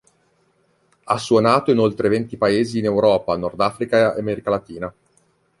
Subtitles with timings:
[1.03, 4.91] Ha suonato in oltre venti paesi in Europa, Nord Africa e America latina.